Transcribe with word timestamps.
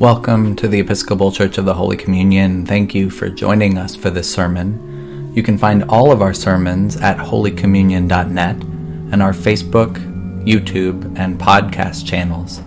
Welcome 0.00 0.56
to 0.56 0.66
the 0.66 0.80
Episcopal 0.80 1.30
Church 1.30 1.58
of 1.58 1.66
the 1.66 1.74
Holy 1.74 1.94
Communion. 1.94 2.64
Thank 2.64 2.94
you 2.94 3.10
for 3.10 3.28
joining 3.28 3.76
us 3.76 3.94
for 3.94 4.08
this 4.08 4.32
sermon. 4.32 5.30
You 5.34 5.42
can 5.42 5.58
find 5.58 5.84
all 5.90 6.10
of 6.10 6.22
our 6.22 6.32
sermons 6.32 6.96
at 6.96 7.18
holycommunion.net 7.18 8.56
and 8.56 9.22
our 9.22 9.34
Facebook, 9.34 9.98
YouTube, 10.42 11.18
and 11.18 11.38
podcast 11.38 12.06
channels. 12.06 12.62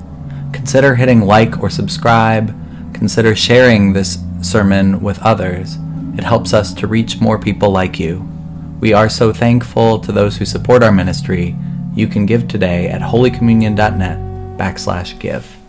Consider 0.51 0.93
hitting 0.93 1.21
like 1.21 1.59
or 1.59 1.71
subscribe. 1.71 2.55
Consider 2.93 3.35
sharing 3.35 3.93
this 3.93 4.19
sermon 4.43 5.01
with 5.01 5.17
others. 5.23 5.79
It 6.15 6.23
helps 6.23 6.53
us 6.53 6.71
to 6.75 6.85
reach 6.85 7.19
more 7.19 7.39
people 7.39 7.71
like 7.71 7.99
you. 7.99 8.29
We 8.79 8.93
are 8.93 9.09
so 9.09 9.33
thankful 9.33 9.97
to 10.01 10.11
those 10.11 10.37
who 10.37 10.45
support 10.45 10.83
our 10.83 10.91
ministry. 10.91 11.55
You 11.95 12.05
can 12.05 12.27
give 12.27 12.47
today 12.47 12.89
at 12.89 13.01
holycommunion.net 13.01 14.19
backslash 14.59 15.17
give. 15.17 15.62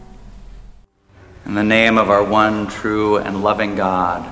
In 1.47 1.55
the 1.55 1.63
name 1.63 1.99
of 1.99 2.09
our 2.09 2.25
one 2.25 2.69
true 2.69 3.19
and 3.19 3.43
loving 3.43 3.75
God, 3.75 4.23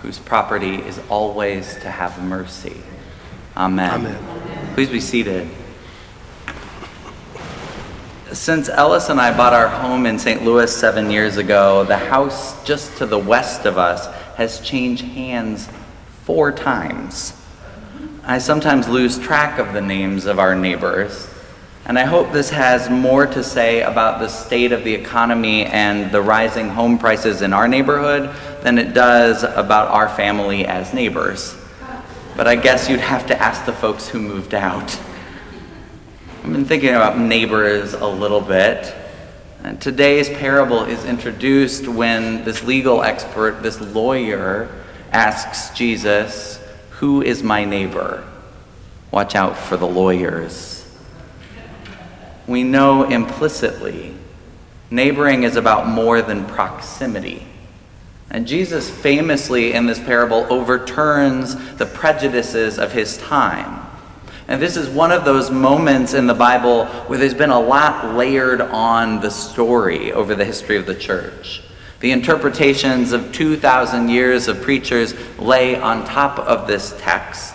whose 0.00 0.18
property 0.18 0.76
is 0.76 0.98
always 1.10 1.76
to 1.76 1.90
have 1.90 2.22
mercy. 2.22 2.76
Amen. 3.54 4.06
Amen. 4.06 4.74
Please 4.74 4.88
be 4.88 5.00
seated. 5.00 5.48
Since 8.32 8.70
Ellis 8.70 9.10
and 9.10 9.20
I 9.20 9.36
bought 9.36 9.52
our 9.52 9.68
home 9.68 10.06
in 10.06 10.18
St. 10.18 10.42
Louis 10.42 10.74
seven 10.74 11.10
years 11.10 11.36
ago, 11.36 11.84
the 11.84 11.98
house 11.98 12.64
just 12.64 12.96
to 12.96 13.06
the 13.06 13.18
west 13.18 13.66
of 13.66 13.76
us 13.76 14.06
has 14.36 14.60
changed 14.60 15.04
hands 15.04 15.68
four 16.24 16.50
times. 16.52 17.34
I 18.24 18.38
sometimes 18.38 18.88
lose 18.88 19.18
track 19.18 19.58
of 19.58 19.74
the 19.74 19.82
names 19.82 20.24
of 20.24 20.38
our 20.38 20.54
neighbors. 20.54 21.28
And 21.84 21.98
I 21.98 22.04
hope 22.04 22.30
this 22.30 22.50
has 22.50 22.88
more 22.88 23.26
to 23.26 23.42
say 23.42 23.82
about 23.82 24.20
the 24.20 24.28
state 24.28 24.70
of 24.70 24.84
the 24.84 24.94
economy 24.94 25.64
and 25.64 26.12
the 26.12 26.22
rising 26.22 26.68
home 26.68 26.96
prices 26.96 27.42
in 27.42 27.52
our 27.52 27.66
neighborhood 27.66 28.30
than 28.62 28.78
it 28.78 28.94
does 28.94 29.42
about 29.42 29.88
our 29.88 30.08
family 30.08 30.64
as 30.64 30.94
neighbors. 30.94 31.56
But 32.36 32.46
I 32.46 32.54
guess 32.54 32.88
you'd 32.88 33.00
have 33.00 33.26
to 33.26 33.40
ask 33.40 33.66
the 33.66 33.72
folks 33.72 34.08
who 34.08 34.20
moved 34.20 34.54
out. 34.54 34.96
I've 36.44 36.52
been 36.52 36.64
thinking 36.64 36.90
about 36.90 37.18
neighbors 37.18 37.94
a 37.94 38.06
little 38.06 38.40
bit. 38.40 38.94
And 39.64 39.80
today's 39.80 40.28
parable 40.28 40.84
is 40.84 41.04
introduced 41.04 41.88
when 41.88 42.44
this 42.44 42.62
legal 42.62 43.02
expert, 43.02 43.62
this 43.62 43.80
lawyer, 43.80 44.68
asks 45.10 45.76
Jesus, 45.76 46.60
Who 46.90 47.22
is 47.22 47.42
my 47.42 47.64
neighbor? 47.64 48.24
Watch 49.10 49.34
out 49.34 49.58
for 49.58 49.76
the 49.76 49.86
lawyers 49.86 50.71
we 52.46 52.62
know 52.62 53.04
implicitly 53.04 54.14
neighboring 54.92 55.42
is 55.42 55.56
about 55.56 55.88
more 55.88 56.22
than 56.22 56.44
proximity. 56.44 57.46
And 58.30 58.46
Jesus 58.46 58.90
famously 58.90 59.72
in 59.72 59.86
this 59.86 59.98
parable 59.98 60.46
overturns 60.50 61.54
the 61.76 61.86
prejudices 61.86 62.78
of 62.78 62.92
his 62.92 63.18
time. 63.18 63.86
And 64.48 64.60
this 64.60 64.76
is 64.76 64.88
one 64.88 65.12
of 65.12 65.24
those 65.24 65.50
moments 65.50 66.14
in 66.14 66.26
the 66.26 66.34
Bible 66.34 66.86
where 67.06 67.18
there's 67.18 67.34
been 67.34 67.50
a 67.50 67.60
lot 67.60 68.14
layered 68.14 68.60
on 68.60 69.20
the 69.20 69.30
story 69.30 70.12
over 70.12 70.34
the 70.34 70.44
history 70.44 70.76
of 70.76 70.86
the 70.86 70.94
church. 70.94 71.62
The 72.00 72.10
interpretations 72.10 73.12
of 73.12 73.32
2,000 73.32 74.08
years 74.08 74.48
of 74.48 74.60
preachers 74.60 75.14
lay 75.38 75.76
on 75.76 76.04
top 76.04 76.38
of 76.38 76.66
this 76.66 76.94
text. 76.98 77.51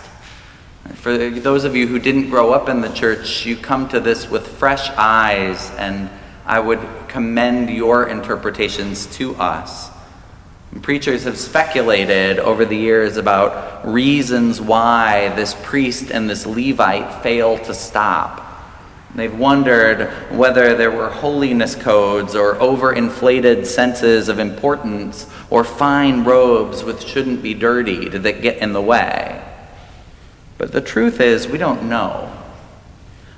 For 0.94 1.30
those 1.30 1.64
of 1.64 1.76
you 1.76 1.86
who 1.86 1.98
didn't 1.98 2.30
grow 2.30 2.52
up 2.52 2.68
in 2.68 2.80
the 2.80 2.88
church, 2.88 3.46
you 3.46 3.56
come 3.56 3.88
to 3.90 4.00
this 4.00 4.28
with 4.28 4.46
fresh 4.46 4.88
eyes, 4.90 5.70
and 5.72 6.10
I 6.44 6.60
would 6.60 6.80
commend 7.08 7.70
your 7.70 8.08
interpretations 8.08 9.06
to 9.16 9.34
us. 9.36 9.90
Preachers 10.82 11.24
have 11.24 11.38
speculated 11.38 12.38
over 12.38 12.64
the 12.64 12.76
years 12.76 13.16
about 13.16 13.86
reasons 13.86 14.60
why 14.60 15.30
this 15.34 15.54
priest 15.62 16.10
and 16.10 16.28
this 16.28 16.46
Levite 16.46 17.22
failed 17.22 17.64
to 17.64 17.74
stop. 17.74 18.44
They've 19.14 19.36
wondered 19.36 20.10
whether 20.30 20.76
there 20.76 20.90
were 20.90 21.08
holiness 21.08 21.74
codes 21.74 22.34
or 22.34 22.54
overinflated 22.56 23.64
senses 23.64 24.28
of 24.28 24.38
importance 24.38 25.26
or 25.48 25.64
fine 25.64 26.24
robes 26.24 26.84
which 26.84 27.04
shouldn't 27.04 27.42
be 27.42 27.54
dirtied 27.54 28.12
that 28.12 28.42
get 28.42 28.58
in 28.58 28.74
the 28.74 28.82
way. 28.82 29.47
But 30.58 30.72
the 30.72 30.80
truth 30.80 31.20
is, 31.20 31.48
we 31.48 31.56
don't 31.56 31.88
know. 31.88 32.32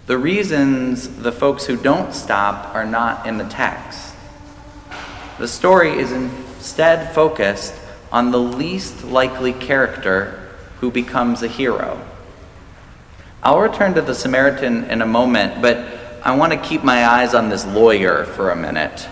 The 0.06 0.19
reasons 0.19 1.08
the 1.19 1.31
folks 1.31 1.66
who 1.66 1.76
don't 1.76 2.14
stop 2.14 2.75
are 2.75 2.86
not 2.86 3.26
in 3.26 3.38
the 3.38 3.48
text. 3.48 4.14
The 5.38 5.47
story 5.47 5.91
is 5.98 6.10
instead 6.10 7.14
focused 7.14 7.75
on 8.10 8.31
the 8.31 8.41
least 8.41 9.04
likely 9.04 9.53
character 9.53 10.50
who 10.81 10.91
becomes 10.91 11.42
a 11.42 11.48
hero. 11.48 12.04
I'll 13.42 13.60
return 13.60 13.94
to 13.94 14.02
the 14.02 14.14
Samaritan 14.14 14.84
in 14.84 15.00
a 15.00 15.06
moment, 15.06 15.62
but 15.62 15.78
I 16.25 16.37
want 16.37 16.52
to 16.52 16.58
keep 16.58 16.82
my 16.82 17.06
eyes 17.06 17.34
on 17.34 17.48
this 17.48 17.64
lawyer 17.66 18.25
for 18.25 18.50
a 18.50 18.56
minute. 18.56 19.08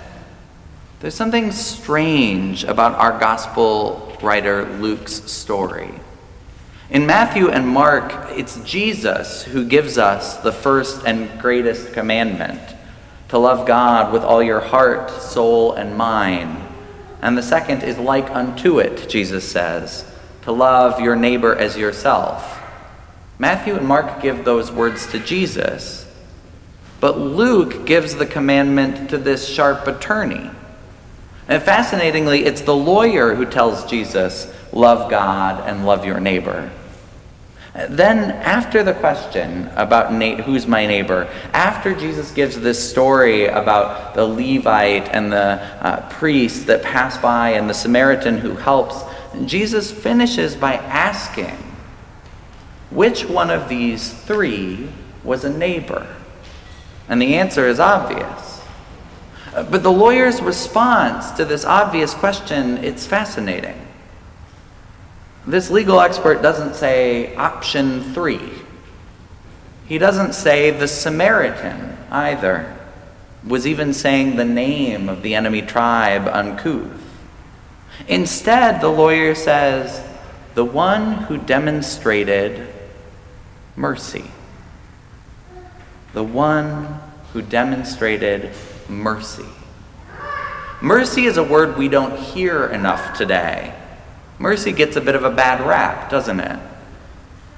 There's 1.00 1.14
something 1.14 1.52
strange 1.52 2.64
about 2.64 2.94
our 2.98 3.18
gospel 3.18 4.18
writer 4.20 4.64
Luke's 4.80 5.12
story. 5.30 5.92
In 6.90 7.04
Matthew 7.04 7.50
and 7.50 7.68
Mark, 7.68 8.14
it's 8.30 8.58
Jesus 8.60 9.42
who 9.42 9.66
gives 9.66 9.98
us 9.98 10.38
the 10.38 10.52
first 10.52 11.04
and 11.04 11.38
greatest 11.38 11.92
commandment 11.92 12.62
to 13.28 13.36
love 13.36 13.66
God 13.66 14.10
with 14.10 14.22
all 14.22 14.42
your 14.42 14.60
heart, 14.60 15.10
soul, 15.10 15.74
and 15.74 15.98
mind. 15.98 16.56
And 17.20 17.36
the 17.36 17.42
second 17.42 17.82
is 17.82 17.98
like 17.98 18.30
unto 18.30 18.78
it, 18.78 19.06
Jesus 19.06 19.46
says, 19.46 20.10
to 20.42 20.52
love 20.52 20.98
your 20.98 21.14
neighbor 21.14 21.54
as 21.54 21.76
yourself. 21.76 22.58
Matthew 23.38 23.76
and 23.76 23.86
Mark 23.86 24.22
give 24.22 24.46
those 24.46 24.72
words 24.72 25.06
to 25.08 25.18
Jesus, 25.18 26.10
but 27.00 27.18
Luke 27.18 27.84
gives 27.84 28.14
the 28.14 28.24
commandment 28.24 29.10
to 29.10 29.18
this 29.18 29.46
sharp 29.46 29.86
attorney. 29.86 30.50
And 31.48 31.62
fascinatingly, 31.62 32.46
it's 32.46 32.62
the 32.62 32.74
lawyer 32.74 33.34
who 33.34 33.44
tells 33.44 33.84
Jesus, 33.84 34.50
love 34.72 35.10
God 35.10 35.68
and 35.68 35.86
love 35.86 36.04
your 36.04 36.20
neighbor. 36.20 36.70
Then, 37.88 38.32
after 38.32 38.82
the 38.82 38.94
question 38.94 39.70
about 39.76 40.12
na- 40.12 40.42
who's 40.42 40.66
my 40.66 40.86
neighbor, 40.86 41.28
after 41.52 41.94
Jesus 41.94 42.32
gives 42.32 42.58
this 42.58 42.90
story 42.90 43.46
about 43.46 44.14
the 44.14 44.24
Levite 44.24 45.08
and 45.10 45.30
the 45.30 45.60
uh, 45.80 46.08
priest 46.08 46.66
that 46.66 46.82
pass 46.82 47.16
by 47.18 47.50
and 47.50 47.70
the 47.70 47.74
Samaritan 47.74 48.38
who 48.38 48.56
helps, 48.56 49.04
Jesus 49.44 49.92
finishes 49.92 50.56
by 50.56 50.74
asking, 50.74 51.56
which 52.90 53.26
one 53.26 53.50
of 53.50 53.68
these 53.68 54.12
three 54.12 54.88
was 55.22 55.44
a 55.44 55.50
neighbor? 55.50 56.16
And 57.08 57.22
the 57.22 57.36
answer 57.36 57.68
is 57.68 57.78
obvious. 57.78 58.60
But 59.52 59.82
the 59.82 59.92
lawyer's 59.92 60.40
response 60.40 61.30
to 61.32 61.44
this 61.44 61.64
obvious 61.64 62.14
question, 62.14 62.78
it's 62.78 63.06
fascinating. 63.06 63.87
This 65.48 65.70
legal 65.70 65.98
expert 65.98 66.42
doesn't 66.42 66.74
say 66.74 67.34
option 67.34 68.12
three. 68.12 68.52
He 69.86 69.96
doesn't 69.96 70.34
say 70.34 70.70
the 70.70 70.86
Samaritan 70.86 71.96
either, 72.10 72.76
was 73.46 73.66
even 73.66 73.94
saying 73.94 74.36
the 74.36 74.44
name 74.44 75.08
of 75.08 75.22
the 75.22 75.34
enemy 75.34 75.62
tribe 75.62 76.28
uncouth. 76.28 77.02
Instead, 78.08 78.82
the 78.82 78.90
lawyer 78.90 79.34
says, 79.34 80.06
the 80.54 80.66
one 80.66 81.14
who 81.14 81.38
demonstrated 81.38 82.68
mercy. 83.74 84.30
The 86.12 86.24
one 86.24 87.00
who 87.32 87.40
demonstrated 87.40 88.50
mercy. 88.86 89.46
Mercy 90.82 91.24
is 91.24 91.38
a 91.38 91.42
word 91.42 91.78
we 91.78 91.88
don't 91.88 92.18
hear 92.18 92.66
enough 92.66 93.16
today. 93.16 93.77
Mercy 94.38 94.72
gets 94.72 94.96
a 94.96 95.00
bit 95.00 95.14
of 95.14 95.24
a 95.24 95.30
bad 95.30 95.66
rap, 95.66 96.10
doesn't 96.10 96.40
it? 96.40 96.58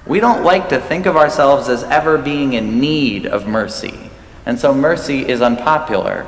We 0.06 0.18
don't 0.18 0.42
like 0.42 0.70
to 0.70 0.80
think 0.80 1.06
of 1.06 1.16
ourselves 1.16 1.68
as 1.68 1.84
ever 1.84 2.16
being 2.16 2.54
in 2.54 2.80
need 2.80 3.26
of 3.26 3.46
mercy, 3.46 4.10
and 4.46 4.58
so 4.58 4.74
mercy 4.74 5.28
is 5.28 5.42
unpopular. 5.42 6.26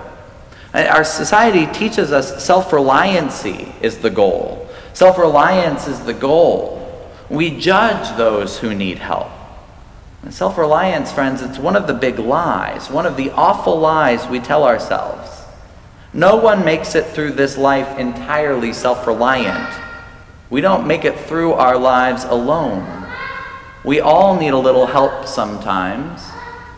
Our 0.75 1.04
society 1.04 1.66
teaches 1.66 2.12
us 2.12 2.44
self 2.44 2.70
reliancy 2.70 3.72
is 3.82 3.99
the 3.99 4.10
goal. 4.10 4.69
Self 4.93 5.19
reliance 5.19 5.88
is 5.88 6.00
the 6.00 6.14
goal. 6.14 6.78
We 7.31 7.58
judge 7.58 8.16
those 8.16 8.58
who 8.58 8.75
need 8.75 8.99
help. 8.99 9.31
Self 10.31 10.56
reliance, 10.56 11.10
friends, 11.10 11.43
it's 11.43 11.58
one 11.58 11.76
of 11.76 11.87
the 11.87 11.94
big 11.94 12.19
lies, 12.19 12.90
one 12.90 13.06
of 13.06 13.16
the 13.16 13.31
awful 13.32 13.78
lies 13.78 14.26
we 14.28 14.38
tell 14.38 14.64
ourselves. 14.64 15.43
No 16.14 16.37
one 16.37 16.64
makes 16.64 16.94
it 16.94 17.06
through 17.06 17.32
this 17.32 17.56
life 17.58 17.99
entirely 17.99 18.72
self 18.72 19.06
reliant. 19.06 19.81
We 20.52 20.60
don't 20.60 20.87
make 20.87 21.06
it 21.06 21.19
through 21.19 21.54
our 21.54 21.78
lives 21.78 22.25
alone. 22.25 23.06
We 23.87 24.00
all 24.00 24.38
need 24.38 24.52
a 24.52 24.58
little 24.58 24.84
help 24.84 25.26
sometimes, 25.26 26.20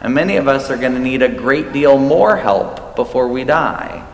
and 0.00 0.14
many 0.14 0.36
of 0.36 0.46
us 0.46 0.70
are 0.70 0.76
going 0.76 0.92
to 0.92 1.00
need 1.00 1.22
a 1.22 1.28
great 1.28 1.72
deal 1.72 1.98
more 1.98 2.36
help 2.36 2.94
before 2.94 3.26
we 3.26 3.42
die. 3.42 4.06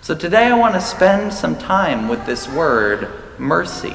So 0.00 0.14
today 0.14 0.46
I 0.46 0.58
want 0.58 0.72
to 0.72 0.80
spend 0.80 1.34
some 1.34 1.58
time 1.58 2.08
with 2.08 2.24
this 2.24 2.48
word, 2.48 3.12
mercy. 3.38 3.94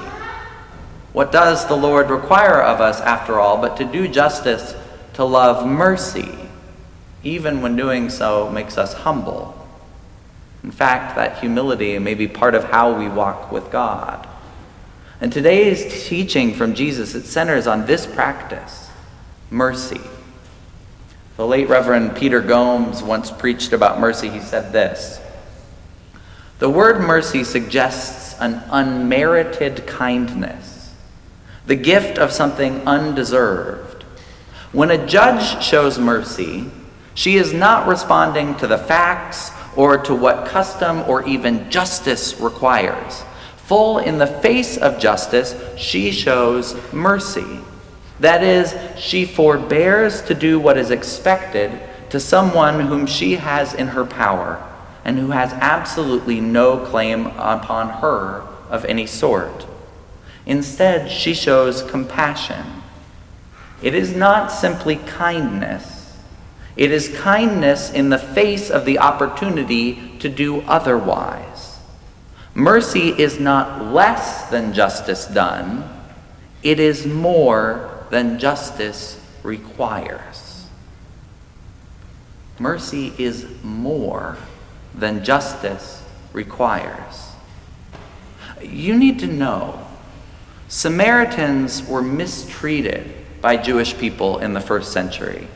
What 1.12 1.31
does 1.31 1.68
the 1.68 1.76
Lord 1.76 2.12
require 2.12 2.62
of 2.62 2.81
us, 2.81 3.02
after 3.02 3.40
all, 3.40 3.60
but 3.60 3.78
to 3.78 3.84
do 3.84 4.08
justice, 4.08 4.76
to 5.14 5.24
love 5.24 5.66
mercy, 5.66 6.38
even 7.24 7.64
when 7.64 7.76
doing 7.76 8.12
so 8.12 8.52
makes 8.52 8.78
us 8.78 8.94
humble? 8.94 9.59
In 10.64 10.72
fact, 10.72 11.16
that 11.16 11.40
humility 11.40 11.98
may 12.00 12.14
be 12.14 12.28
part 12.28 12.56
of 12.56 12.66
how 12.66 12.98
we 12.98 13.08
walk 13.08 13.52
with 13.52 13.72
God. 13.72 14.28
And 15.22 15.32
today's 15.32 16.08
teaching 16.08 16.54
from 16.54 16.74
Jesus, 16.74 17.16
it 17.16 17.26
centers 17.26 17.68
on 17.68 17.86
this 17.86 18.06
practice, 18.06 18.90
mercy. 19.50 20.02
The 21.38 21.48
late 21.48 21.70
Reverend 21.70 22.16
Peter 22.16 22.42
Gomes 22.42 23.02
once 23.02 23.32
preached 23.32 23.72
about 23.72 24.00
mercy. 24.00 24.30
He 24.30 24.42
said 24.42 24.74
this 24.74 25.22
The 26.60 26.70
word 26.70 27.02
mercy 27.02 27.44
suggests 27.44 28.38
an 28.40 28.64
unmerited 28.70 29.88
kindness, 29.88 30.94
the 31.66 31.76
gift 31.76 32.18
of 32.18 32.32
something 32.32 32.86
undeserved. 32.88 34.04
When 34.72 34.92
a 34.92 35.06
judge 35.06 35.64
shows 35.64 35.98
mercy, 35.98 36.70
she 37.14 37.36
is 37.38 37.54
not 37.54 37.88
responding 37.88 38.56
to 38.56 38.68
the 38.68 38.78
facts 38.78 39.52
or 39.75 39.98
to 39.98 40.16
what 40.16 40.48
custom 40.48 41.01
or 41.10 41.25
even 41.27 41.69
justice 41.69 42.39
requires. 42.39 43.24
Full 43.57 44.00
in 44.00 44.18
the 44.18 44.27
face 44.27 44.77
of 44.77 45.00
justice, 45.00 45.56
she 45.77 46.12
shows 46.12 46.75
mercy. 46.92 47.60
That 48.19 48.44
is, 48.44 48.75
she 49.00 49.25
forbears 49.25 50.21
to 50.24 50.33
do 50.33 50.60
what 50.60 50.77
is 50.77 50.92
expected 50.92 51.80
to 52.10 52.19
someone 52.19 52.80
whom 52.81 53.06
she 53.06 53.36
has 53.36 53.74
in 53.74 53.88
her 53.89 54.06
power 54.06 54.66
and 55.06 55.18
who 55.18 55.31
has 55.31 55.54
absolutely 55.54 56.42
no 56.42 56.83
claim 56.86 57.27
upon 57.27 57.89
her 58.01 58.42
of 58.69 58.86
any 58.86 59.06
sort. 59.06 59.66
Instead, 60.45 61.10
she 61.10 61.33
shows 61.33 61.83
compassion. 61.83 62.66
It 63.81 63.94
is 63.94 64.16
not 64.16 64.51
simply 64.51 64.98
kindness 64.98 65.99
it 66.75 66.92
is 66.92 67.10
kindness 67.19 67.92
in 67.92 68.10
the 68.10 68.18
face 68.18 68.69
of 68.69 68.86
the 68.86 69.00
opportunity 69.00 70.18
to 70.19 70.30
do 70.30 70.62
otherwise. 70.62 71.80
Mercy 72.54 73.10
is 73.10 73.39
not 73.39 73.86
less 73.94 74.50
than 74.50 74.74
justice 74.74 75.25
done, 75.25 75.88
it 76.63 76.80
is 76.80 77.06
more 77.06 78.06
than 78.10 78.39
justice 78.39 79.21
requires. 79.44 80.68
Mercy 82.60 83.13
is 83.18 83.48
more 83.63 84.38
than 84.94 85.24
justice 85.24 86.04
requires. 86.33 87.31
You 88.62 88.98
need 88.98 89.19
to 89.19 89.27
know 89.27 89.86
Samaritans 90.68 91.88
were 91.88 92.01
mistreated 92.01 93.16
by 93.42 93.57
Jewish 93.57 93.98
people 93.98 94.39
in 94.39 94.54
the 94.54 94.62
first 94.62 94.92
century. 94.92 95.48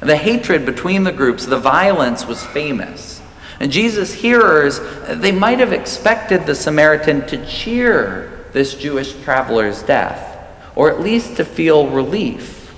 The 0.00 0.16
hatred 0.16 0.64
between 0.64 1.04
the 1.04 1.12
groups, 1.12 1.46
the 1.46 1.58
violence 1.58 2.26
was 2.26 2.44
famous. 2.44 3.20
And 3.60 3.70
Jesus' 3.70 4.14
hearers, 4.14 4.80
they 5.06 5.32
might 5.32 5.58
have 5.58 5.72
expected 5.72 6.46
the 6.46 6.54
Samaritan 6.54 7.26
to 7.26 7.46
cheer 7.46 8.46
this 8.52 8.74
Jewish 8.74 9.12
traveler's 9.22 9.82
death, 9.82 10.38
or 10.74 10.90
at 10.90 11.00
least 11.00 11.36
to 11.36 11.44
feel 11.44 11.88
relief, 11.88 12.70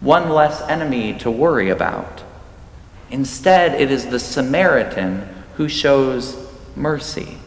one 0.00 0.28
less 0.30 0.62
enemy 0.68 1.14
to 1.18 1.30
worry 1.30 1.70
about. 1.70 2.22
Instead, 3.10 3.80
it 3.80 3.90
is 3.90 4.06
the 4.06 4.20
Samaritan 4.20 5.28
who 5.56 5.68
shows 5.68 6.36
mercy. 6.76 7.38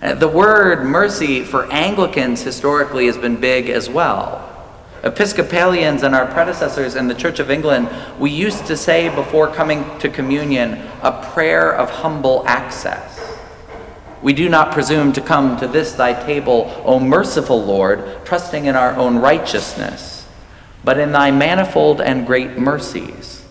Uh, 0.00 0.14
the 0.14 0.28
word 0.28 0.84
mercy 0.84 1.42
for 1.42 1.70
Anglicans 1.72 2.42
historically 2.42 3.06
has 3.06 3.18
been 3.18 3.36
big 3.36 3.68
as 3.68 3.90
well. 3.90 4.47
Episcopalians 5.04 6.02
and 6.02 6.14
our 6.14 6.26
predecessors 6.26 6.96
in 6.96 7.06
the 7.06 7.14
Church 7.14 7.38
of 7.38 7.50
England, 7.50 7.88
we 8.18 8.30
used 8.30 8.66
to 8.66 8.76
say 8.76 9.08
before 9.14 9.46
coming 9.46 9.84
to 10.00 10.08
communion 10.08 10.72
a 11.02 11.24
prayer 11.32 11.72
of 11.72 11.88
humble 11.88 12.42
access. 12.46 13.38
We 14.22 14.32
do 14.32 14.48
not 14.48 14.72
presume 14.72 15.12
to 15.12 15.20
come 15.20 15.56
to 15.58 15.68
this 15.68 15.92
thy 15.92 16.12
table, 16.24 16.72
O 16.84 16.98
merciful 16.98 17.62
Lord, 17.64 18.24
trusting 18.24 18.64
in 18.64 18.74
our 18.74 18.96
own 18.96 19.18
righteousness, 19.18 20.26
but 20.82 20.98
in 20.98 21.12
thy 21.12 21.30
manifold 21.30 22.00
and 22.00 22.26
great 22.26 22.58
mercies. 22.58 23.44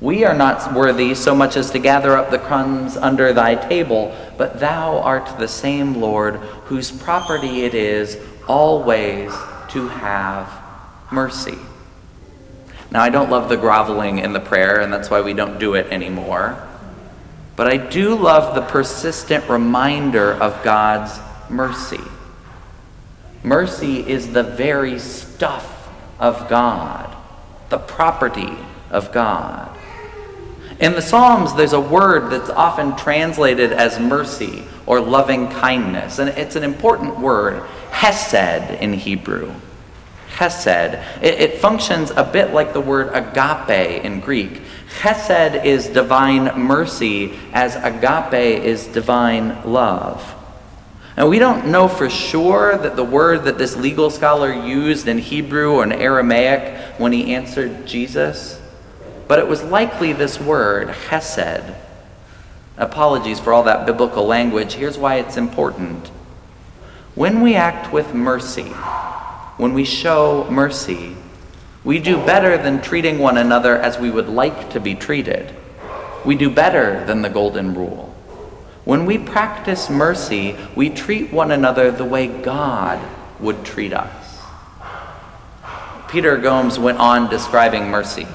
We 0.00 0.24
are 0.24 0.34
not 0.34 0.74
worthy 0.74 1.14
so 1.14 1.34
much 1.34 1.56
as 1.56 1.70
to 1.70 1.78
gather 1.78 2.16
up 2.16 2.30
the 2.30 2.38
crumbs 2.38 2.96
under 2.98 3.32
thy 3.32 3.54
table, 3.54 4.14
but 4.36 4.60
thou 4.60 4.98
art 4.98 5.38
the 5.38 5.48
same 5.48 5.94
Lord, 5.94 6.36
whose 6.66 6.92
property 6.92 7.64
it 7.64 7.74
is 7.74 8.18
always 8.46 9.32
to 9.70 9.88
have 9.88 10.57
mercy. 11.10 11.58
Now, 12.90 13.02
I 13.02 13.10
don't 13.10 13.30
love 13.30 13.48
the 13.48 13.56
groveling 13.56 14.18
in 14.18 14.32
the 14.32 14.40
prayer, 14.40 14.80
and 14.80 14.92
that's 14.92 15.10
why 15.10 15.20
we 15.20 15.34
don't 15.34 15.58
do 15.58 15.74
it 15.74 15.86
anymore. 15.88 16.66
But 17.54 17.66
I 17.66 17.76
do 17.76 18.14
love 18.14 18.54
the 18.54 18.62
persistent 18.62 19.48
reminder 19.48 20.32
of 20.32 20.62
God's 20.62 21.18
mercy. 21.50 22.00
Mercy 23.42 24.08
is 24.08 24.32
the 24.32 24.42
very 24.42 24.98
stuff 24.98 25.88
of 26.18 26.48
God, 26.48 27.14
the 27.68 27.78
property 27.78 28.56
of 28.90 29.12
God. 29.12 29.76
In 30.80 30.92
the 30.92 31.02
Psalms, 31.02 31.54
there's 31.54 31.72
a 31.72 31.80
word 31.80 32.30
that's 32.30 32.50
often 32.50 32.96
translated 32.96 33.72
as 33.72 33.98
mercy 33.98 34.64
or 34.86 35.00
loving 35.00 35.48
kindness, 35.48 36.18
and 36.18 36.30
it's 36.30 36.56
an 36.56 36.62
important 36.62 37.18
word, 37.18 37.62
hesed 37.90 38.80
in 38.80 38.94
Hebrew 38.94 39.52
chesed. 40.38 41.22
It, 41.22 41.34
it 41.40 41.58
functions 41.58 42.10
a 42.10 42.24
bit 42.24 42.52
like 42.52 42.72
the 42.72 42.80
word 42.80 43.10
agape 43.12 44.04
in 44.04 44.20
Greek. 44.20 44.62
Chesed 45.00 45.64
is 45.64 45.88
divine 45.88 46.58
mercy, 46.58 47.38
as 47.52 47.76
agape 47.76 48.62
is 48.64 48.86
divine 48.86 49.62
love. 49.64 50.34
Now, 51.16 51.28
we 51.28 51.40
don't 51.40 51.66
know 51.66 51.88
for 51.88 52.08
sure 52.08 52.78
that 52.78 52.94
the 52.94 53.04
word 53.04 53.44
that 53.44 53.58
this 53.58 53.76
legal 53.76 54.08
scholar 54.08 54.52
used 54.52 55.08
in 55.08 55.18
Hebrew 55.18 55.72
or 55.72 55.82
in 55.82 55.90
Aramaic 55.90 56.94
when 56.98 57.12
he 57.12 57.34
answered 57.34 57.86
Jesus, 57.86 58.60
but 59.26 59.40
it 59.40 59.48
was 59.48 59.64
likely 59.64 60.12
this 60.12 60.40
word, 60.40 60.88
chesed. 60.88 61.74
Apologies 62.76 63.40
for 63.40 63.52
all 63.52 63.64
that 63.64 63.84
biblical 63.84 64.24
language. 64.24 64.74
Here's 64.74 64.96
why 64.96 65.16
it's 65.16 65.36
important. 65.36 66.06
When 67.16 67.40
we 67.40 67.56
act 67.56 67.92
with 67.92 68.14
mercy, 68.14 68.72
when 69.58 69.74
we 69.74 69.84
show 69.84 70.48
mercy, 70.50 71.16
we 71.84 71.98
do 71.98 72.16
better 72.24 72.56
than 72.56 72.80
treating 72.80 73.18
one 73.18 73.36
another 73.36 73.76
as 73.76 73.98
we 73.98 74.10
would 74.10 74.28
like 74.28 74.70
to 74.70 74.80
be 74.80 74.94
treated. 74.94 75.54
We 76.24 76.36
do 76.36 76.48
better 76.48 77.04
than 77.04 77.22
the 77.22 77.28
golden 77.28 77.74
rule. 77.74 78.14
When 78.84 79.04
we 79.04 79.18
practice 79.18 79.90
mercy, 79.90 80.56
we 80.74 80.90
treat 80.90 81.32
one 81.32 81.50
another 81.50 81.90
the 81.90 82.04
way 82.04 82.26
God 82.28 83.00
would 83.40 83.64
treat 83.64 83.92
us. 83.92 84.40
Peter 86.08 86.38
Gomes 86.38 86.78
went 86.78 86.98
on 86.98 87.28
describing 87.28 87.90
mercy. 87.90 88.26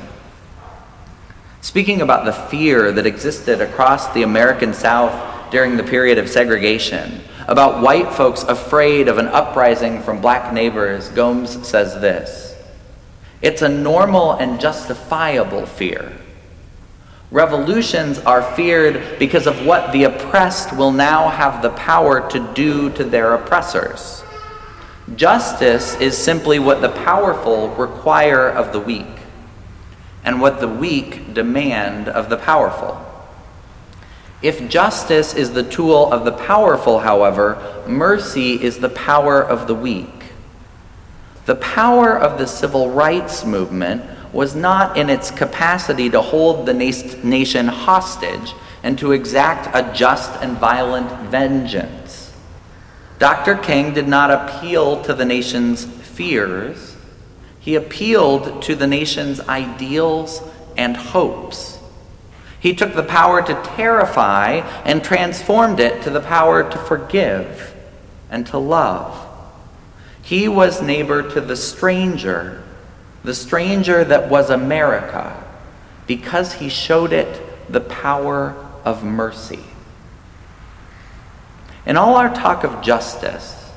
Speaking 1.61 2.01
about 2.01 2.25
the 2.25 2.33
fear 2.33 2.91
that 2.91 3.05
existed 3.05 3.61
across 3.61 4.13
the 4.13 4.23
American 4.23 4.73
South 4.73 5.51
during 5.51 5.77
the 5.77 5.83
period 5.83 6.17
of 6.17 6.29
segregation, 6.29 7.21
about 7.47 7.81
white 7.81 8.13
folks 8.13 8.43
afraid 8.43 9.07
of 9.07 9.17
an 9.17 9.27
uprising 9.27 10.01
from 10.01 10.21
black 10.21 10.53
neighbors, 10.53 11.09
Gomes 11.09 11.67
says 11.67 12.00
this 12.00 12.55
It's 13.41 13.62
a 13.62 13.69
normal 13.69 14.33
and 14.33 14.59
justifiable 14.59 15.65
fear. 15.65 16.13
Revolutions 17.31 18.19
are 18.19 18.43
feared 18.55 19.17
because 19.17 19.47
of 19.47 19.65
what 19.65 19.91
the 19.91 20.03
oppressed 20.03 20.75
will 20.77 20.91
now 20.91 21.29
have 21.29 21.62
the 21.62 21.71
power 21.71 22.29
to 22.29 22.53
do 22.53 22.91
to 22.91 23.03
their 23.03 23.33
oppressors. 23.33 24.23
Justice 25.15 26.00
is 26.00 26.17
simply 26.17 26.59
what 26.59 26.81
the 26.81 26.89
powerful 26.89 27.69
require 27.69 28.47
of 28.47 28.71
the 28.71 28.79
weak, 28.79 29.19
and 30.23 30.39
what 30.39 30.59
the 30.59 30.67
weak 30.67 31.33
demand 31.33 32.07
of 32.07 32.29
the 32.29 32.38
powerful. 32.38 33.12
If 34.43 34.69
justice 34.69 35.33
is 35.33 35.53
the 35.53 35.63
tool 35.63 36.12
of 36.12 36.25
the 36.25 36.33
powerful, 36.33 37.00
however, 37.00 37.83
mercy 37.88 38.62
is 38.62 38.79
the 38.79 38.89
power 38.89 39.41
of 39.41 39.67
the 39.67 39.73
weak. 39.73 40.09
The 41.45 41.55
power 41.55 42.17
of 42.17 42.38
the 42.38 42.45
civil 42.45 42.89
rights 42.89 43.45
movement 43.45 44.03
was 44.33 44.53
not 44.53 44.97
in 44.97 45.09
its 45.09 45.31
capacity 45.31 46.09
to 46.09 46.21
hold 46.21 46.65
the 46.65 46.73
nation 46.73 47.67
hostage 47.67 48.53
and 48.83 49.00
to 49.00 49.13
exact 49.13 49.73
a 49.73 49.93
just 49.93 50.31
and 50.41 50.57
violent 50.57 51.09
vengeance. 51.29 52.33
Dr. 53.19 53.55
King 53.55 53.93
did 53.93 54.09
not 54.09 54.29
appeal 54.29 55.01
to 55.03 55.13
the 55.13 55.23
nation's 55.23 55.85
fears, 55.85 56.97
he 57.62 57.75
appealed 57.75 58.62
to 58.63 58.75
the 58.75 58.88
nation's 58.88 59.39
ideals 59.39 60.41
and 60.75 60.97
hopes. 60.97 61.72
He 62.63 62.74
took 62.74 62.93
the 62.93 63.03
power 63.03 63.41
to 63.41 63.62
terrify 63.75 64.62
and 64.86 65.03
transformed 65.03 65.82
it 65.82 66.01
to 66.03 66.10
the 66.10 66.22
power 66.22 66.63
to 66.63 66.77
forgive 66.77 67.75
and 68.29 68.48
to 68.48 68.58
love. 68.58 69.27
He 70.22 70.48
was 70.48 70.82
neighbor 70.82 71.29
to 71.32 71.41
the 71.41 71.58
stranger, 71.58 72.63
the 73.22 73.34
stranger 73.34 74.05
that 74.05 74.29
was 74.29 74.50
America, 74.50 75.43
because 76.08 76.53
he 76.53 76.70
showed 76.70 77.12
it 77.12 77.70
the 77.70 77.82
power 77.82 78.55
of 78.86 79.03
mercy. 79.03 79.65
In 81.86 81.98
all 81.98 82.15
our 82.15 82.34
talk 82.34 82.63
of 82.63 82.82
justice, 82.82 83.74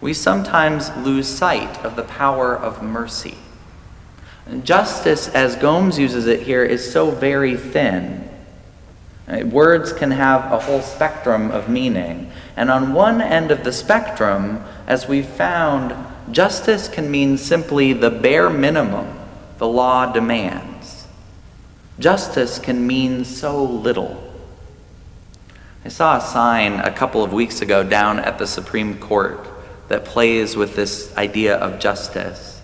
we 0.00 0.14
sometimes 0.14 0.90
lose 0.96 1.28
sight 1.28 1.84
of 1.84 1.96
the 1.96 2.04
power 2.04 2.56
of 2.56 2.82
mercy. 2.82 3.36
Justice, 4.62 5.28
as 5.28 5.56
Gomes 5.56 5.98
uses 5.98 6.26
it 6.26 6.42
here, 6.42 6.64
is 6.64 6.92
so 6.92 7.10
very 7.10 7.56
thin. 7.56 8.28
Uh, 9.26 9.44
words 9.44 9.92
can 9.92 10.12
have 10.12 10.52
a 10.52 10.60
whole 10.60 10.80
spectrum 10.80 11.50
of 11.50 11.68
meaning. 11.68 12.30
And 12.54 12.70
on 12.70 12.94
one 12.94 13.20
end 13.20 13.50
of 13.50 13.64
the 13.64 13.72
spectrum, 13.72 14.64
as 14.86 15.08
we've 15.08 15.26
found, 15.26 15.94
justice 16.32 16.88
can 16.88 17.10
mean 17.10 17.36
simply 17.36 17.92
the 17.92 18.10
bare 18.10 18.48
minimum 18.48 19.18
the 19.58 19.66
law 19.66 20.12
demands. 20.12 21.06
Justice 21.98 22.58
can 22.58 22.86
mean 22.86 23.24
so 23.24 23.64
little. 23.64 24.22
I 25.84 25.88
saw 25.88 26.18
a 26.18 26.20
sign 26.20 26.74
a 26.80 26.92
couple 26.92 27.24
of 27.24 27.32
weeks 27.32 27.62
ago 27.62 27.82
down 27.82 28.20
at 28.20 28.38
the 28.38 28.46
Supreme 28.46 28.98
Court 28.98 29.46
that 29.88 30.04
plays 30.04 30.56
with 30.56 30.76
this 30.76 31.16
idea 31.16 31.56
of 31.56 31.80
justice. 31.80 32.55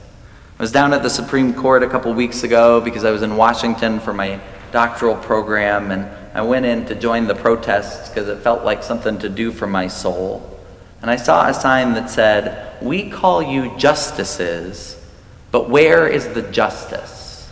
I 0.62 0.64
was 0.64 0.70
down 0.70 0.94
at 0.94 1.02
the 1.02 1.10
Supreme 1.10 1.54
Court 1.54 1.82
a 1.82 1.88
couple 1.88 2.14
weeks 2.14 2.44
ago 2.44 2.80
because 2.80 3.04
I 3.04 3.10
was 3.10 3.22
in 3.22 3.36
Washington 3.36 3.98
for 3.98 4.14
my 4.14 4.38
doctoral 4.70 5.16
program, 5.16 5.90
and 5.90 6.08
I 6.34 6.42
went 6.42 6.66
in 6.66 6.86
to 6.86 6.94
join 6.94 7.26
the 7.26 7.34
protests 7.34 8.08
because 8.08 8.28
it 8.28 8.38
felt 8.44 8.62
like 8.62 8.84
something 8.84 9.18
to 9.18 9.28
do 9.28 9.50
for 9.50 9.66
my 9.66 9.88
soul. 9.88 10.56
And 11.00 11.10
I 11.10 11.16
saw 11.16 11.48
a 11.48 11.52
sign 11.52 11.94
that 11.94 12.10
said, 12.10 12.80
We 12.80 13.10
call 13.10 13.42
you 13.42 13.76
justices, 13.76 15.04
but 15.50 15.68
where 15.68 16.06
is 16.06 16.28
the 16.28 16.42
justice? 16.42 17.50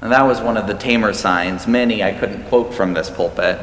And 0.00 0.12
that 0.12 0.22
was 0.22 0.40
one 0.40 0.56
of 0.56 0.68
the 0.68 0.74
tamer 0.74 1.12
signs, 1.12 1.66
many 1.66 2.00
I 2.00 2.12
couldn't 2.12 2.44
quote 2.44 2.72
from 2.72 2.94
this 2.94 3.10
pulpit. 3.10 3.58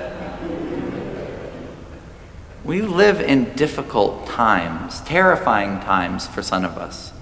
We 2.65 2.81
live 2.81 3.21
in 3.21 3.53
difficult 3.55 4.27
times, 4.27 4.99
terrifying 4.99 5.79
times 5.79 6.27
for 6.27 6.41
some 6.41 6.65
of 6.65 6.77
us. 6.77 7.13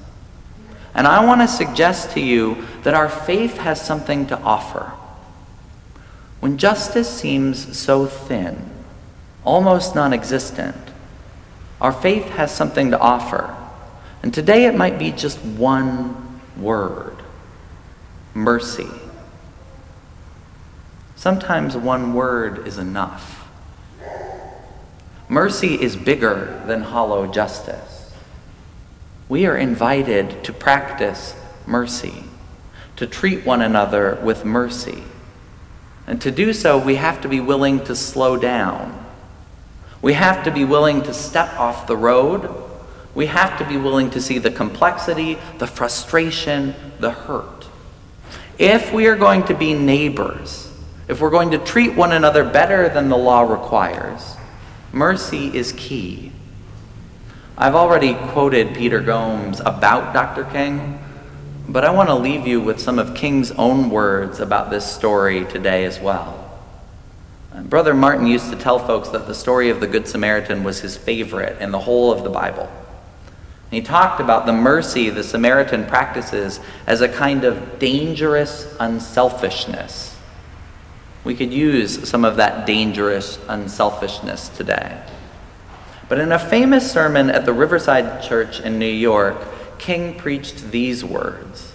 And 0.96 1.06
I 1.06 1.24
want 1.24 1.42
to 1.42 1.48
suggest 1.48 2.12
to 2.12 2.22
you 2.22 2.66
that 2.84 2.94
our 2.94 3.10
faith 3.10 3.58
has 3.58 3.86
something 3.86 4.26
to 4.28 4.40
offer. 4.40 4.94
When 6.40 6.58
justice 6.58 7.10
seems 7.10 7.78
so 7.78 8.06
thin, 8.06 8.70
almost 9.44 9.94
non 9.94 10.14
existent, 10.14 10.78
our 11.82 11.92
faith 11.92 12.30
has 12.30 12.56
something 12.56 12.92
to 12.92 13.00
offer. 13.00 13.54
And 14.24 14.34
today 14.34 14.66
it 14.66 14.76
might 14.76 14.98
be 14.98 15.12
just 15.12 15.38
one 15.44 16.40
word 16.58 17.18
mercy. 18.34 18.90
Sometimes 21.18 21.76
one 21.76 22.14
word 22.14 22.66
is 22.66 22.78
enough. 22.78 23.48
Mercy 25.28 25.76
is 25.82 25.98
bigger 25.98 26.64
than 26.68 26.84
hollow 26.84 27.28
justice 27.28 27.95
we 29.28 29.46
are 29.46 29.58
invited 29.58 30.44
to 30.44 30.54
practice 30.54 31.36
mercy, 31.66 32.24
to 32.96 33.08
treat 33.08 33.46
one 33.46 33.62
another 33.62 34.20
with 34.24 34.46
mercy. 34.46 35.04
And 36.08 36.22
to 36.22 36.32
do 36.32 36.54
so, 36.54 36.78
we 36.78 36.96
have 36.96 37.22
to 37.22 37.28
be 37.28 37.40
willing 37.40 37.84
to 37.86 37.96
slow 37.96 38.38
down. 38.38 39.04
We 40.02 40.14
have 40.14 40.44
to 40.44 40.52
be 40.52 40.64
willing 40.64 41.02
to 41.04 41.14
step 41.14 41.60
off 41.60 41.88
the 41.88 41.98
road. 41.98 42.48
We 43.16 43.26
have 43.26 43.58
to 43.58 43.66
be 43.66 43.78
willing 43.78 44.12
to 44.12 44.22
see 44.22 44.38
the 44.38 44.52
complexity, 44.52 45.40
the 45.58 45.66
frustration, 45.66 46.76
the 47.00 47.12
hurt. 47.12 47.68
If 48.60 48.94
we 48.94 49.08
are 49.08 49.16
going 49.16 49.44
to 49.46 49.56
be 49.56 49.74
neighbors, 49.74 50.72
if 51.08 51.20
we're 51.20 51.32
going 51.32 51.52
to 51.52 51.58
treat 51.58 51.96
one 51.96 52.12
another 52.12 52.44
better 52.44 52.88
than 52.90 53.10
the 53.10 53.18
law 53.18 53.42
requires, 53.42 54.36
mercy 54.92 55.56
is 55.56 55.72
key. 55.74 56.32
I've 57.58 57.76
already 57.76 58.16
quoted 58.16 58.76
Peter 58.76 59.00
Gomes 59.00 59.62
about 59.62 60.14
Dr. 60.14 60.44
King, 60.44 61.00
but 61.70 61.86
I 61.86 61.92
want 61.92 62.10
to 62.10 62.16
leave 62.16 62.46
you 62.46 62.60
with 62.60 62.82
some 62.82 63.00
of 63.00 63.16
King's 63.16 63.52
own 63.52 63.90
words 63.90 64.42
about 64.42 64.70
this 64.70 64.86
story 64.86 65.46
today 65.46 65.86
as 65.86 65.98
well. 65.98 66.52
Brother 67.64 67.94
Martin 67.94 68.28
used 68.28 68.50
to 68.50 68.58
tell 68.58 68.78
folks 68.78 69.08
that 69.10 69.28
the 69.28 69.34
story 69.34 69.70
of 69.70 69.80
the 69.80 69.88
Good 69.88 70.06
Samaritan 70.06 70.66
was 70.66 70.82
his 70.82 70.98
favorite 70.98 71.62
in 71.62 71.72
the 71.72 71.80
whole 71.80 72.12
of 72.12 72.26
the 72.26 72.30
Bible. 72.30 72.70
He 73.72 73.82
talked 73.82 74.20
about 74.20 74.46
the 74.46 74.52
mercy 74.52 75.10
the 75.10 75.24
Samaritan 75.24 75.86
practices 75.86 76.60
as 76.86 77.00
a 77.00 77.08
kind 77.08 77.46
of 77.46 77.80
dangerous 77.80 78.76
unselfishness. 78.82 80.18
We 81.24 81.36
could 81.36 81.54
use 81.54 82.10
some 82.10 82.26
of 82.26 82.36
that 82.36 82.68
dangerous 82.68 83.40
unselfishness 83.48 84.50
today. 84.50 85.02
But 86.08 86.20
in 86.20 86.32
a 86.32 86.40
famous 86.40 86.92
sermon 86.92 87.30
at 87.30 87.46
the 87.46 87.54
Riverside 87.54 88.22
Church 88.22 88.60
in 88.60 88.78
New 88.78 88.86
York, 88.86 89.38
King 89.80 90.18
preached 90.18 90.72
these 90.72 91.04
words. 91.04 91.74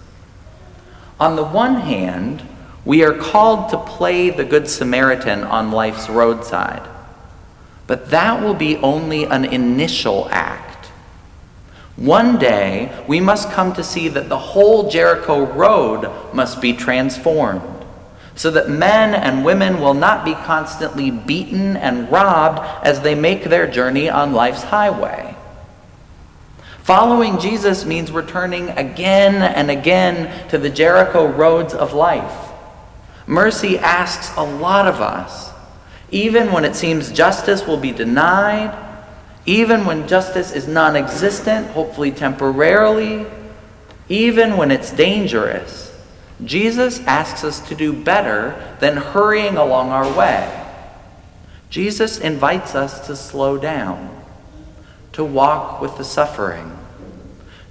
On 1.19 1.37
the 1.37 1.45
one 1.45 1.81
hand, 1.81 2.43
we 2.85 3.03
are 3.05 3.13
called 3.13 3.71
to 3.71 3.79
play 3.79 4.31
the 4.31 4.45
Good 4.45 4.69
Samaritan 4.69 5.45
on 5.45 5.73
life's 5.73 6.09
roadside, 6.09 6.89
but 7.87 8.11
that 8.11 8.43
will 8.43 8.55
be 8.55 8.77
only 8.79 9.25
an 9.25 9.45
initial 9.45 10.29
act. 10.31 10.87
One 11.97 12.39
day, 12.39 13.05
we 13.07 13.21
must 13.21 13.51
come 13.51 13.75
to 13.75 13.85
see 13.85 14.09
that 14.09 14.31
the 14.31 14.39
whole 14.39 14.89
Jericho 14.89 15.45
road 15.45 16.11
must 16.33 16.63
be 16.63 16.73
transformed 16.73 17.80
so 18.40 18.50
that 18.50 18.70
men 18.70 19.12
and 19.12 19.44
women 19.44 19.78
will 19.82 19.92
not 19.92 20.25
be 20.25 20.32
constantly 20.32 21.11
beaten 21.11 21.76
and 21.76 22.11
robbed 22.11 22.59
as 22.82 23.02
they 23.02 23.14
make 23.14 23.44
their 23.44 23.66
journey 23.66 24.09
on 24.09 24.32
life's 24.32 24.62
highway. 24.62 25.37
Following 26.82 27.38
Jesus 27.38 27.85
means 27.85 28.11
returning 28.11 28.70
again 28.70 29.35
and 29.42 29.70
again 29.70 30.49
to 30.49 30.56
the 30.56 30.70
Jericho 30.70 31.26
roads 31.26 31.75
of 31.75 31.92
life. 31.92 32.49
Mercy 33.26 33.76
asks 33.78 34.35
a 34.38 34.42
lot 34.42 34.88
of 34.88 35.02
us, 35.02 35.50
even 36.11 36.50
when 36.50 36.64
it 36.64 36.75
seems 36.75 37.12
justice 37.12 37.66
will 37.66 37.76
be 37.76 37.92
denied, 37.92 38.75
even 39.44 39.85
when 39.85 40.09
justice 40.09 40.50
is 40.52 40.66
non 40.66 40.97
existent, 40.97 41.66
hopefully 41.73 42.11
temporarily, 42.11 43.26
even 44.09 44.56
when 44.56 44.70
it's 44.70 44.90
dangerous. 44.92 45.89
Jesus 46.44 47.00
asks 47.00 47.44
us 47.44 47.61
to 47.68 47.75
do 47.75 47.92
better 47.92 48.76
than 48.80 48.97
hurrying 48.97 49.56
along 49.56 49.90
our 49.90 50.11
way. 50.16 50.56
Jesus 51.68 52.18
invites 52.18 52.75
us 52.75 53.06
to 53.06 53.14
slow 53.14 53.56
down, 53.56 54.25
to 55.12 55.25
walk 55.25 55.80
with 55.80 55.97
the 55.99 56.04
suffering. 56.04 56.76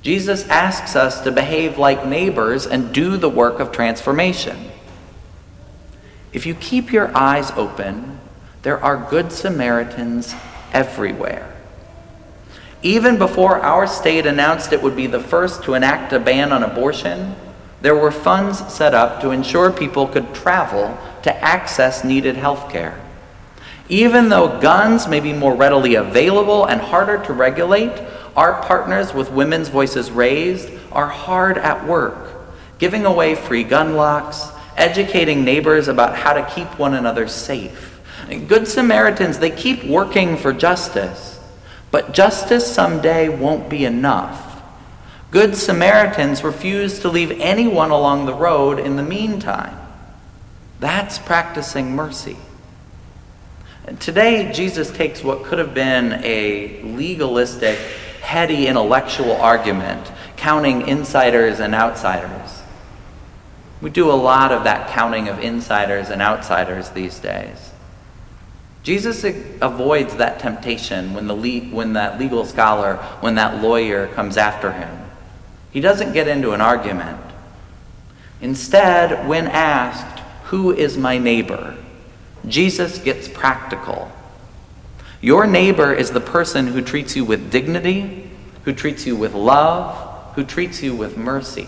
Jesus 0.01 0.47
asks 0.47 0.95
us 0.95 1.21
to 1.21 1.31
behave 1.31 1.77
like 1.77 2.05
neighbors 2.05 2.65
and 2.65 2.93
do 2.93 3.17
the 3.17 3.29
work 3.29 3.59
of 3.59 3.71
transformation. 3.71 4.71
If 6.31 6.45
you 6.45 6.55
keep 6.55 6.93
your 6.93 7.15
eyes 7.17 7.51
open, 7.51 8.19
there 8.61 8.81
are 8.81 9.09
good 9.09 9.31
Samaritans 9.31 10.33
everywhere. 10.71 11.55
Even 12.81 13.17
before 13.17 13.59
our 13.59 13.87
state 13.87 14.25
announced 14.25 14.71
it 14.71 14.81
would 14.81 14.95
be 14.95 15.07
the 15.07 15.19
first 15.19 15.63
to 15.63 15.73
enact 15.73 16.13
a 16.13 16.19
ban 16.19 16.53
on 16.53 16.63
abortion, 16.63 17.35
there 17.81 17.95
were 17.95 18.11
funds 18.11 18.59
set 18.73 18.93
up 18.93 19.21
to 19.21 19.31
ensure 19.31 19.71
people 19.71 20.07
could 20.07 20.33
travel 20.33 20.97
to 21.23 21.35
access 21.43 22.03
needed 22.03 22.35
health 22.35 22.69
care. 22.71 22.99
Even 23.87 24.29
though 24.29 24.59
guns 24.59 25.07
may 25.07 25.19
be 25.19 25.33
more 25.33 25.55
readily 25.55 25.95
available 25.95 26.65
and 26.65 26.79
harder 26.79 27.23
to 27.25 27.33
regulate, 27.33 27.99
our 28.35 28.61
partners 28.61 29.13
with 29.13 29.31
Women's 29.31 29.69
Voices 29.69 30.11
Raised 30.11 30.69
are 30.91 31.07
hard 31.07 31.57
at 31.57 31.87
work, 31.87 32.37
giving 32.77 33.05
away 33.05 33.33
free 33.33 33.63
gun 33.63 33.95
locks, 33.95 34.49
educating 34.77 35.43
neighbors 35.43 35.87
about 35.87 36.15
how 36.15 36.33
to 36.33 36.49
keep 36.53 36.79
one 36.79 36.93
another 36.93 37.27
safe. 37.27 37.99
Good 38.47 38.67
Samaritans, 38.67 39.39
they 39.39 39.49
keep 39.49 39.83
working 39.83 40.37
for 40.37 40.53
justice, 40.53 41.39
but 41.89 42.13
justice 42.13 42.71
someday 42.71 43.27
won't 43.27 43.69
be 43.69 43.85
enough. 43.85 44.48
Good 45.31 45.55
Samaritans 45.55 46.43
refuse 46.43 46.99
to 46.99 47.09
leave 47.09 47.31
anyone 47.39 47.91
along 47.91 48.25
the 48.25 48.33
road 48.33 48.79
in 48.79 48.95
the 48.95 49.03
meantime. 49.03 49.77
That's 50.79 51.19
practicing 51.19 51.95
mercy. 51.95 52.37
Today, 53.99 54.51
Jesus 54.51 54.89
takes 54.89 55.23
what 55.23 55.43
could 55.43 55.59
have 55.59 55.73
been 55.73 56.13
a 56.23 56.81
legalistic, 56.81 57.77
heady 58.21 58.65
intellectual 58.67 59.33
argument, 59.33 60.11
counting 60.35 60.87
insiders 60.87 61.59
and 61.59 61.75
outsiders. 61.75 62.63
We 63.81 63.91
do 63.91 64.11
a 64.11 64.13
lot 64.13 64.51
of 64.51 64.63
that 64.63 64.89
counting 64.89 65.27
of 65.27 65.39
insiders 65.39 66.09
and 66.09 66.21
outsiders 66.21 66.89
these 66.89 67.19
days. 67.19 67.71
Jesus 68.81 69.23
avoids 69.61 70.15
that 70.15 70.39
temptation 70.39 71.13
when, 71.13 71.27
the 71.27 71.35
le- 71.35 71.73
when 71.73 71.93
that 71.93 72.19
legal 72.19 72.45
scholar, 72.45 72.95
when 73.21 73.35
that 73.35 73.61
lawyer 73.61 74.07
comes 74.07 74.35
after 74.35 74.71
him. 74.71 75.08
He 75.71 75.81
doesn't 75.81 76.13
get 76.13 76.27
into 76.27 76.51
an 76.51 76.61
argument. 76.61 77.19
Instead, 78.41 79.27
when 79.27 79.47
asked, 79.47 80.19
Who 80.45 80.71
is 80.71 80.97
my 80.97 81.17
neighbor? 81.17 81.75
Jesus 82.47 82.97
gets 82.97 83.27
practical. 83.27 84.11
Your 85.21 85.45
neighbor 85.45 85.93
is 85.93 86.11
the 86.11 86.21
person 86.21 86.67
who 86.67 86.81
treats 86.81 87.15
you 87.15 87.25
with 87.25 87.51
dignity, 87.51 88.31
who 88.63 88.73
treats 88.73 89.05
you 89.05 89.15
with 89.15 89.33
love, 89.33 90.35
who 90.35 90.43
treats 90.43 90.81
you 90.81 90.95
with 90.95 91.17
mercy. 91.17 91.67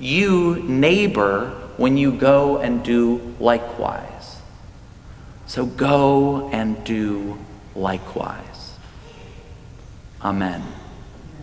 You 0.00 0.56
neighbor 0.64 1.50
when 1.76 1.96
you 1.96 2.12
go 2.12 2.58
and 2.58 2.84
do 2.84 3.34
likewise. 3.38 4.40
So 5.46 5.66
go 5.66 6.48
and 6.50 6.82
do 6.84 7.38
likewise. 7.76 8.76
Amen. 10.20 10.64